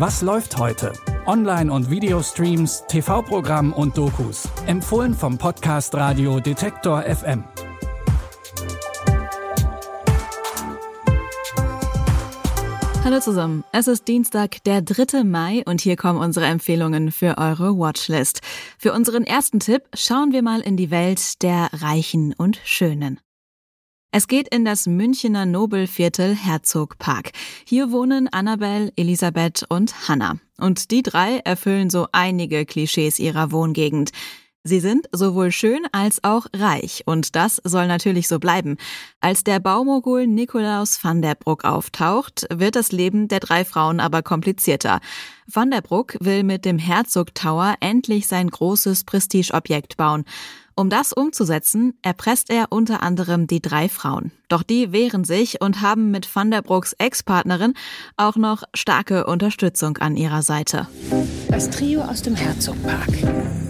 Was 0.00 0.22
läuft 0.22 0.56
heute? 0.56 0.94
Online- 1.26 1.70
und 1.70 1.90
Videostreams, 1.90 2.84
TV-Programm 2.88 3.74
und 3.74 3.98
Dokus. 3.98 4.48
Empfohlen 4.66 5.12
vom 5.12 5.36
Podcast 5.36 5.94
Radio 5.94 6.40
Detektor 6.40 7.02
FM. 7.02 7.44
Hallo 13.04 13.20
zusammen, 13.20 13.62
es 13.72 13.88
ist 13.88 14.08
Dienstag, 14.08 14.64
der 14.64 14.80
3. 14.80 15.22
Mai 15.22 15.62
und 15.66 15.82
hier 15.82 15.96
kommen 15.96 16.18
unsere 16.18 16.46
Empfehlungen 16.46 17.12
für 17.12 17.36
eure 17.36 17.76
Watchlist. 17.76 18.40
Für 18.78 18.94
unseren 18.94 19.24
ersten 19.24 19.60
Tipp 19.60 19.82
schauen 19.92 20.32
wir 20.32 20.40
mal 20.40 20.60
in 20.62 20.78
die 20.78 20.90
Welt 20.90 21.42
der 21.42 21.68
Reichen 21.74 22.32
und 22.32 22.58
Schönen. 22.64 23.20
Es 24.12 24.26
geht 24.26 24.48
in 24.48 24.64
das 24.64 24.88
Münchener 24.88 25.46
Nobelviertel 25.46 26.34
Herzogpark. 26.34 27.30
Hier 27.64 27.92
wohnen 27.92 28.26
Annabelle, 28.26 28.92
Elisabeth 28.96 29.64
und 29.68 30.08
Hannah. 30.08 30.40
Und 30.58 30.90
die 30.90 31.02
drei 31.02 31.38
erfüllen 31.44 31.90
so 31.90 32.08
einige 32.10 32.66
Klischees 32.66 33.20
ihrer 33.20 33.52
Wohngegend. 33.52 34.10
Sie 34.62 34.80
sind 34.80 35.08
sowohl 35.10 35.52
schön 35.52 35.86
als 35.90 36.22
auch 36.22 36.46
reich 36.54 37.02
und 37.06 37.34
das 37.34 37.62
soll 37.64 37.86
natürlich 37.86 38.28
so 38.28 38.38
bleiben. 38.38 38.76
Als 39.20 39.42
der 39.42 39.58
Baumogul 39.58 40.26
Nikolaus 40.26 41.02
van 41.02 41.22
der 41.22 41.34
Broek 41.34 41.64
auftaucht, 41.64 42.46
wird 42.52 42.76
das 42.76 42.92
Leben 42.92 43.28
der 43.28 43.40
drei 43.40 43.64
Frauen 43.64 44.00
aber 44.00 44.22
komplizierter. 44.22 45.00
Van 45.46 45.70
der 45.70 45.80
Broek 45.80 46.18
will 46.20 46.42
mit 46.42 46.66
dem 46.66 46.78
Herzog 46.78 47.34
Tower 47.34 47.74
endlich 47.80 48.26
sein 48.26 48.48
großes 48.48 49.04
Prestigeobjekt 49.04 49.96
bauen. 49.96 50.24
Um 50.74 50.90
das 50.90 51.14
umzusetzen, 51.14 51.94
erpresst 52.02 52.50
er 52.50 52.66
unter 52.70 53.02
anderem 53.02 53.46
die 53.46 53.60
drei 53.62 53.88
Frauen. 53.88 54.30
Doch 54.48 54.62
die 54.62 54.92
wehren 54.92 55.24
sich 55.24 55.60
und 55.62 55.80
haben 55.80 56.10
mit 56.10 56.34
Van 56.34 56.50
der 56.50 56.62
Brooks 56.62 56.94
Ex-Partnerin 56.94 57.74
auch 58.18 58.36
noch 58.36 58.62
starke 58.74 59.26
Unterstützung 59.26 59.96
an 59.98 60.16
ihrer 60.16 60.42
Seite. 60.42 60.86
Das 61.48 61.70
Trio 61.70 62.02
aus 62.02 62.22
dem 62.22 62.34
Herzogpark. 62.34 63.08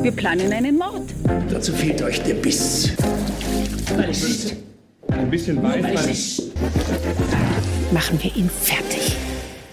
Wir 0.00 0.12
planen 0.12 0.52
einen 0.52 0.78
Mord. 0.78 1.12
Dazu 1.50 1.72
fehlt 1.72 2.00
euch 2.02 2.22
der 2.22 2.34
Biss. 2.34 2.92
Weiß. 3.96 4.54
Ein 5.08 5.30
bisschen 5.30 5.62
weiß. 5.62 6.42
Machen 7.92 8.22
wir 8.22 8.36
ihn 8.36 8.48
fertig. 8.48 9.16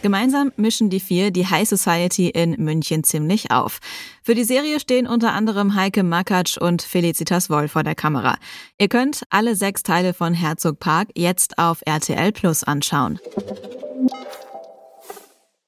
Gemeinsam 0.02 0.52
mischen 0.56 0.90
die 0.90 1.00
vier 1.00 1.32
die 1.32 1.48
High 1.48 1.68
Society 1.68 2.30
in 2.30 2.52
München 2.64 3.04
ziemlich 3.04 3.52
auf. 3.52 3.80
Für 4.24 4.36
die 4.36 4.44
Serie 4.44 4.80
stehen 4.80 5.08
unter 5.08 5.34
anderem 5.34 5.76
Heike 5.76 6.04
Makatsch 6.04 6.58
und 6.58 6.82
Felicitas 6.82 7.50
Woll 7.50 7.68
vor 7.68 7.84
der 7.84 7.96
Kamera. 7.96 8.38
Ihr 8.80 8.88
könnt 8.88 9.24
alle 9.30 9.56
sechs 9.56 9.84
Teile 9.84 10.14
von 10.14 10.34
Herzog 10.34 10.80
Park 10.80 11.10
jetzt 11.16 11.58
auf 11.58 11.82
RTL 11.86 12.32
Plus 12.32 12.64
anschauen. 12.64 13.20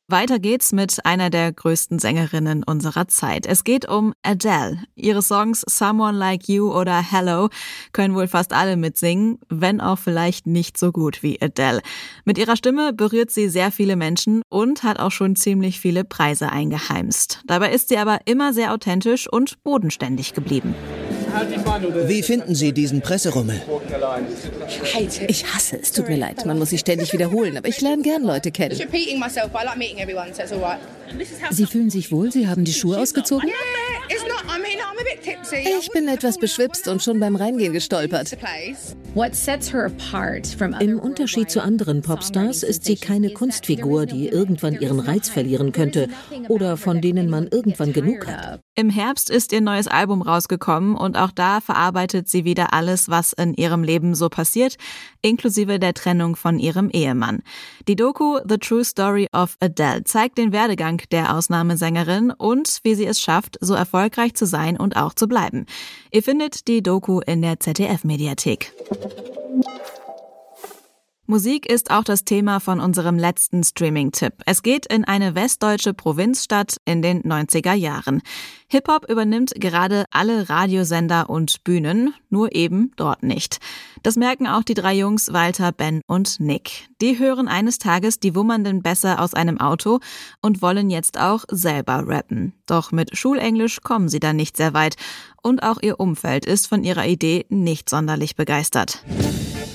Weiter 0.10 0.40
geht's 0.40 0.72
mit 0.72 1.06
einer 1.06 1.30
der 1.30 1.52
größten 1.52 2.00
Sängerinnen 2.00 2.64
unserer 2.64 3.10
Zeit. 3.10 3.46
Es 3.46 3.66
geht 3.66 3.90
um 3.90 4.14
Adele. 4.24 4.82
Ihre 4.96 5.22
Songs 5.22 5.66
Someone 5.68 6.18
Like 6.18 6.48
You 6.48 6.72
oder 6.72 7.02
Hello 7.02 7.50
können 7.92 8.16
wohl 8.16 8.30
fast 8.30 8.54
alle 8.54 8.78
mitsingen, 8.78 9.38
wenn 9.50 9.82
auch 9.82 10.00
vielleicht 10.00 10.48
nicht 10.48 10.78
so 10.78 10.94
gut 10.94 11.24
wie 11.24 11.42
Adele. 11.42 11.82
Mit 12.24 12.38
ihrer 12.38 12.56
Stimme 12.56 12.94
berührt 12.94 13.32
sie 13.32 13.50
sehr 13.50 13.70
viele 13.70 13.98
Menschen 13.98 14.44
und 14.48 14.84
hat 14.84 14.98
auch 14.98 15.12
schon 15.12 15.36
ziemlich 15.36 15.82
viele 15.82 16.06
Preise 16.06 16.54
eingeheimst. 16.54 17.42
Dabei 17.46 17.74
ist 17.74 17.90
sie 17.90 17.98
aber 17.98 18.20
immer 18.24 18.54
sehr 18.54 18.74
authentisch 18.74 19.28
und 19.30 19.62
bodenständig 19.64 20.34
geblieben. 20.34 20.74
Wie 22.06 22.24
finden 22.24 22.56
Sie 22.56 22.72
diesen 22.72 23.02
Presserummel? 23.02 23.62
Ich 25.28 25.46
hasse 25.46 25.80
es, 25.82 25.92
tut 25.92 26.10
mir 26.10 26.18
leid. 26.18 26.46
Man 26.46 26.60
muss 26.60 26.70
sich 26.70 26.82
ständig 26.82 27.14
wiederholen, 27.14 27.58
aber 27.58 27.68
ich 27.68 27.82
lerne 27.82 28.02
gern 28.04 28.24
Leute 28.24 28.52
kennen. 28.52 28.76
Sie 31.52 31.66
fühlen 31.66 31.90
sich 31.90 32.12
wohl? 32.12 32.32
Sie 32.32 32.48
haben 32.48 32.64
die 32.64 32.74
Schuhe 32.74 33.00
ausgezogen? 33.00 33.50
Ich 35.80 35.92
bin 35.92 36.08
etwas 36.08 36.38
beschwipst 36.38 36.88
und 36.88 37.04
schon 37.04 37.20
beim 37.20 37.36
Reingehen 37.36 37.74
gestolpert. 37.74 38.38
Im 40.80 41.00
Unterschied 41.00 41.50
zu 41.50 41.62
anderen 41.62 42.02
Popstars 42.02 42.64
ist 42.64 42.86
sie 42.86 42.96
keine 42.96 43.32
Kunstfigur, 43.32 44.06
die 44.06 44.28
irgendwann 44.28 44.80
ihren 44.80 45.00
Reiz 45.00 45.30
verlieren 45.30 45.72
könnte 45.72 46.10
oder 46.50 46.78
von 46.78 47.02
denen 47.02 47.30
man 47.30 47.48
irgendwann 47.48 47.94
genug 47.94 48.28
hat. 48.28 48.62
Im 48.76 48.92
Herbst 48.92 49.32
ist 49.32 49.54
ihr 49.54 49.62
neues 49.62 49.88
Album 49.88 50.22
rausgekommen 50.22 50.96
und 50.96 51.18
auch 51.18 51.32
da 51.32 51.62
verarbeitet 51.62 52.30
sie 52.30 52.46
wieder 52.46 52.74
alles, 52.74 53.10
was 53.10 53.34
in 53.34 53.56
ihrem 53.56 53.84
Leben 53.84 54.14
so 54.14 54.30
passiert, 54.30 54.76
inklusive 55.24 55.80
der 55.80 55.96
Trennung 55.96 56.36
von 56.36 56.60
ihrem 56.60 56.92
Ehemann. 56.92 57.42
Die 57.88 57.96
Doku 57.96 58.38
The 58.48 58.58
True 58.58 58.86
Story 58.86 59.28
of 59.34 59.58
Adele 59.60 60.04
zeigt 60.04 60.38
den 60.38 60.52
Werdegang 60.52 61.02
der 61.12 61.36
Ausnahmesängerin 61.36 62.32
und 62.32 62.80
wie 62.84 62.94
sie 62.94 63.08
es 63.08 63.20
schafft, 63.20 63.58
so 63.62 63.74
erfolgreich 63.74 64.36
zu 64.36 64.46
sein 64.48 64.78
und 64.78 64.96
auch 64.96 65.14
zu 65.14 65.28
bleiben. 65.28 65.66
Ihr 66.12 66.24
findet 66.24 66.68
die 66.68 66.82
Doku 66.82 67.20
in 67.20 67.42
der 67.42 67.60
ZDF-Mediathek. 67.60 68.74
Musik 71.30 71.70
ist 71.70 71.92
auch 71.92 72.06
das 72.06 72.24
Thema 72.24 72.62
von 72.62 72.80
unserem 72.80 73.18
letzten 73.20 73.62
Streaming-Tipp. 73.62 74.36
Es 74.46 74.64
geht 74.64 74.86
in 74.86 75.04
eine 75.04 75.36
westdeutsche 75.36 75.94
Provinzstadt 75.94 76.78
in 76.86 77.02
den 77.02 77.22
90er 77.24 77.74
Jahren. 77.74 78.22
Hip-Hop 78.70 79.10
übernimmt 79.10 79.52
gerade 79.56 80.06
alle 80.10 80.48
Radiosender 80.48 81.30
und 81.30 81.66
Bühnen, 81.66 82.14
nur 82.30 82.56
eben 82.56 82.94
dort 82.96 83.24
nicht. 83.24 83.58
Das 84.04 84.16
merken 84.16 84.48
auch 84.48 84.64
die 84.64 84.74
drei 84.74 84.94
Jungs 84.94 85.34
Walter, 85.34 85.74
Ben 85.74 86.00
und 86.08 86.40
Nick. 86.40 86.88
Die 87.02 87.20
hören 87.20 87.50
eines 87.50 87.78
Tages 87.78 88.22
die 88.22 88.34
Wummernden 88.34 88.82
besser 88.82 89.22
aus 89.22 89.34
einem 89.34 89.60
Auto 89.60 90.00
und 90.42 90.62
wollen 90.62 90.90
jetzt 90.90 91.20
auch 91.20 91.44
selber 91.52 92.08
rappen. 92.08 92.54
Doch 92.68 92.94
mit 92.94 93.18
Schulenglisch 93.18 93.82
kommen 93.82 94.08
sie 94.08 94.22
da 94.22 94.32
nicht 94.32 94.56
sehr 94.56 94.74
weit. 94.74 94.96
Und 95.44 95.62
auch 95.62 95.82
ihr 95.82 96.00
Umfeld 96.00 96.46
ist 96.46 96.68
von 96.68 96.86
ihrer 96.86 97.06
Idee 97.06 97.46
nicht 97.50 97.90
sonderlich 97.90 98.38
begeistert. 98.38 99.04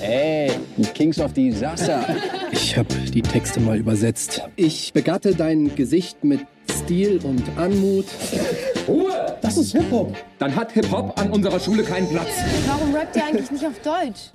Ey, 0.02 0.50
die 0.76 0.82
Kings 0.82 1.20
of 1.20 1.32
Disaster. 1.32 2.04
Ich 2.50 2.76
habe 2.76 2.92
die 2.94 3.22
Texte 3.22 3.60
mal 3.60 3.76
übersetzt. 3.78 4.42
Ich 4.56 4.92
begatte 4.92 5.34
dein 5.34 5.74
Gesicht 5.76 6.24
mit 6.24 6.40
Stil 6.70 7.20
und 7.22 7.44
Anmut. 7.56 8.06
Ruhe! 8.88 9.38
Das 9.42 9.56
ist 9.56 9.72
Hip-Hop. 9.72 10.16
Dann 10.40 10.56
hat 10.56 10.72
Hip-Hop 10.72 11.18
an 11.20 11.30
unserer 11.30 11.60
Schule 11.60 11.84
keinen 11.84 12.08
Platz. 12.08 12.30
Warum 12.66 12.92
rappt 12.94 13.14
ihr 13.14 13.24
eigentlich 13.24 13.50
nicht 13.52 13.64
auf 13.64 13.78
Deutsch? 13.78 14.32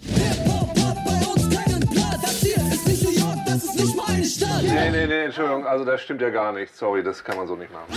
Hip-Hop 0.00 0.78
hat 0.78 1.04
bei 1.04 1.26
uns 1.26 1.56
keinen 1.56 1.80
Platz. 1.80 2.22
Das 2.22 2.40
hier 2.40 2.56
ist 2.56 2.86
nicht 2.86 3.02
New 3.02 3.18
York, 3.18 3.38
das 3.46 3.64
ist 3.64 3.74
nicht 3.74 3.96
meine 3.96 4.24
Stadt. 4.24 4.62
Nee, 4.62 4.90
nee, 4.90 5.06
nee, 5.06 5.24
Entschuldigung, 5.24 5.66
also 5.66 5.84
das 5.84 6.02
stimmt 6.02 6.20
ja 6.20 6.30
gar 6.30 6.52
nicht. 6.52 6.76
Sorry, 6.76 7.02
das 7.02 7.24
kann 7.24 7.36
man 7.36 7.48
so 7.48 7.56
nicht 7.56 7.72
machen. 7.72 7.88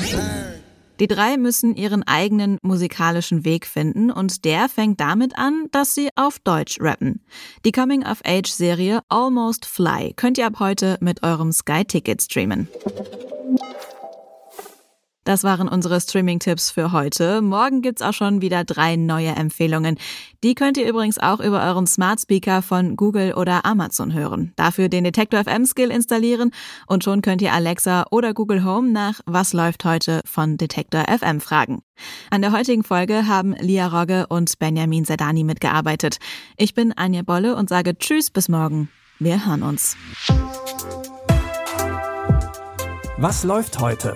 Die 1.00 1.08
drei 1.08 1.38
müssen 1.38 1.75
ihren 1.75 2.03
eigenen 2.03 2.58
musikalischen 2.62 3.46
Weg 3.46 3.66
finden 3.66 4.12
und 4.12 4.46
der 4.46 4.68
fängt 4.69 5.00
damit 5.00 5.38
an, 5.38 5.68
dass 5.72 5.94
sie 5.94 6.09
auf 6.16 6.40
Deutsch 6.40 6.78
rappen. 6.81 7.22
Die 7.66 7.72
Coming-of-Age-Serie 7.72 9.02
Almost 9.09 9.66
Fly 9.66 10.13
könnt 10.16 10.38
ihr 10.38 10.47
ab 10.47 10.59
heute 10.59 10.97
mit 11.00 11.24
eurem 11.24 11.52
Sky-Ticket 11.52 12.22
streamen. 12.22 12.68
Das 15.28 15.44
waren 15.44 15.68
unsere 15.68 16.00
Streaming-Tipps 16.00 16.72
für 16.72 16.94
heute. 16.94 17.42
Morgen 17.42 17.82
gibt's 17.82 18.02
auch 18.02 18.14
schon 18.14 18.42
wieder 18.42 18.64
drei 18.64 18.96
neue 18.96 19.32
Empfehlungen. 19.36 19.98
Die 20.42 20.56
könnt 20.56 20.78
ihr 20.78 20.88
übrigens 20.88 21.20
auch 21.20 21.42
über 21.42 21.62
euren 21.64 21.86
Smart 21.86 22.22
Speaker 22.22 22.62
von 22.62 22.96
Google 22.96 23.34
oder 23.34 23.66
Amazon 23.66 24.14
hören. 24.14 24.54
Dafür 24.56 24.88
den 24.88 25.04
Detektor 25.04 25.44
FM 25.44 25.66
Skill 25.66 25.92
installieren 25.92 26.52
und 26.86 27.04
schon 27.04 27.22
könnt 27.22 27.42
ihr 27.42 27.52
Alexa 27.52 28.06
oder 28.10 28.34
Google 28.34 28.64
Home 28.64 28.90
nach 28.92 29.20
Was 29.26 29.52
läuft 29.52 29.84
heute 29.84 30.22
von 30.24 30.56
Detektor 30.56 31.04
FM 31.10 31.42
fragen. 31.42 31.82
An 32.30 32.42
der 32.42 32.54
heutigen 32.54 32.86
Folge 32.86 33.28
haben 33.28 33.54
Lia 33.59 33.88
Rogge 33.88 34.28
und 34.28 34.58
Benjamin 34.59 35.04
Sedani 35.04 35.44
mitgearbeitet. 35.44 36.20
Ich 36.56 36.74
bin 36.74 36.94
Anja 36.94 37.24
Bolle 37.24 37.58
und 37.58 37.68
sage 37.68 37.98
Tschüss 37.98 38.30
bis 38.30 38.48
morgen. 38.48 38.88
Wir 39.20 39.46
hören 39.46 39.64
uns. 39.64 39.97
Was 43.18 43.44
läuft 43.44 43.82
heute? 43.82 44.16